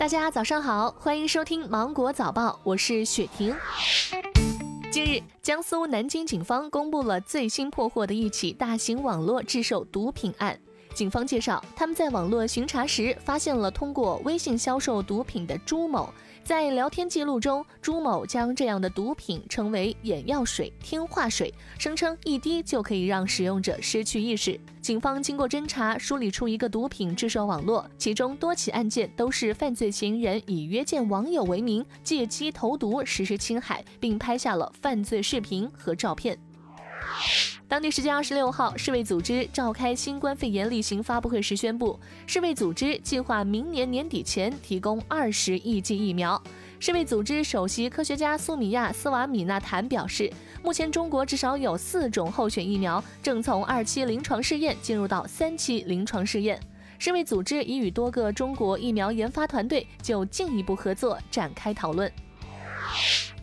[0.00, 3.54] 大家早上好，欢迎收听芒果早报，我是雪婷。
[4.90, 10.58] 近日，江苏南京警方公布了最新破获的一起大型网络制售毒品案。
[10.94, 16.12] 警方介绍，他们在网络巡查时发现了通过微信销售毒品的朱某。
[16.42, 24.58] 在聊天记录中，朱某将这样的毒品称为“眼药水”“听话水”，声称一滴就可以让使用者失去意识。
[24.80, 36.36] 警方经过侦查，梳理出一个毒品制售网络，其中多起案件都是犯罪嫌疑人以约见网友为名，借机投毒实施侵害，并拍下了犯罪视频和照片。
[37.68, 46.42] 当地时间二十六号，世卫组织召开新冠肺炎例行发布会时宣布，世卫组织计划明年年底前提供二十亿剂疫苗。
[46.80, 50.32] 世卫组织首席科学家苏米亚·斯瓦米纳坦表示，
[50.64, 56.58] 目前中国至少有四种候选疫苗正从二期临床试验进入到三期临床试验。
[56.98, 62.10] 世卫组织已与多个中国疫苗研发团队就进一步合作展开讨论。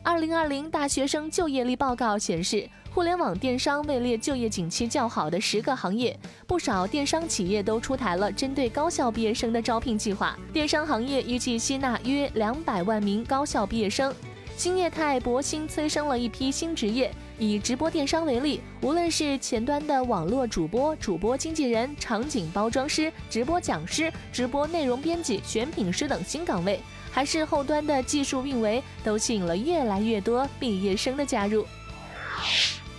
[0.08, 2.66] 二零二零大学生就业力报告显示。
[2.94, 10.36] 互联网电商位列就业景气较好的十个行业，不少电商企业都出台了针对高校毕业生的招聘计划。
[10.52, 14.12] 电商行业预计吸纳约两百万名高校毕业生。
[14.58, 26.80] 新业态博兴催生了一批新职业，以直播电商为例，无论是前端的网络主播、主播经纪人、场景包装师、直播讲师、直播内容编辑、选品师等新岗位，
[27.12, 31.64] 还是后端的技术运维，都吸引了越来越多毕业生的加入。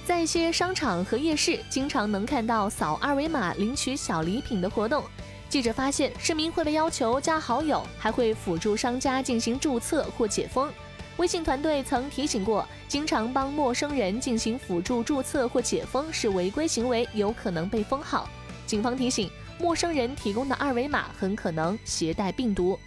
[0.04, 5.02] 在一些商场和夜市，经常能看到扫二维码领取小礼品的活动。
[5.48, 10.70] 记者发现，市民会被要求加好友，还会辅助商家进行注册或解封。
[11.18, 18.28] 微信团队曾提醒过，经常帮陌生人进行辅助注册或解封是违规行为，有可能被封号。
[18.66, 22.78] 警方提醒，陌生人提供的二维码很可能携带病毒。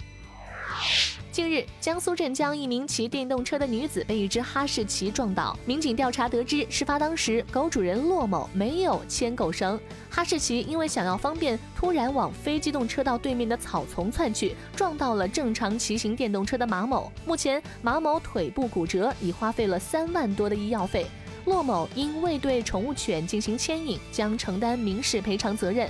[1.32, 5.58] 近日，江苏镇江一名骑电动车的女子被一只哈士奇撞倒。
[5.66, 9.80] 民警调查得知，事发当时狗主人骆某没有牵狗绳，
[10.10, 17.10] 哈士奇因为想要方便，突然往非机动车道对面的草丛窜去，撞到了正常骑行电动车的马某。
[17.26, 21.06] 目前，马某腿部骨折，已花费了三万多的医药费。
[21.46, 25.90] 骆某因未对宠物犬进行牵引，将承担民事赔偿责任。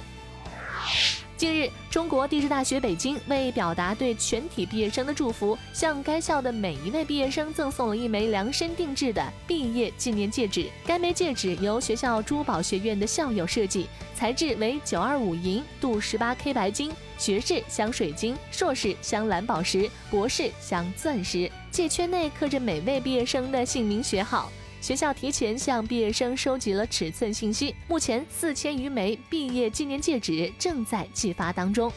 [1.41, 10.69] 近日，中国地质大学北京为表达对全体毕业生的祝福，向该校的每一位毕业生赠送了一枚量身定制的毕业纪念戒指。
[10.85, 21.51] 该枚戒指由学校珠宝学院的校友设计，材质为九二五银镀十八 K 白金，学士镶水晶，硕士镶蓝宝石，博士镶钻石。
[21.71, 24.51] 戒圈内刻着每位毕业生的姓名学号。
[24.81, 31.93] 学校提前向毕业生收集了尺寸信息，目前四千余枚毕业纪念戒指正在寄发当中。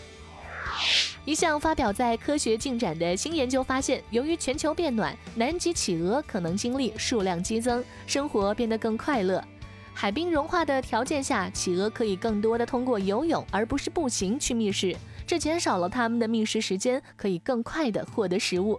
[1.25, 9.43] 一项发表在《科学进展》的新研究发现，由于全球变暖，南极企鹅可能经历数量激增，生活变得更快乐。
[9.95, 14.95] 海冰融化的条件下，企鹅可以更多的通过游泳而不是步行去觅食，
[15.27, 18.79] 这减少了它们的觅食时间，可以更快的获得食物。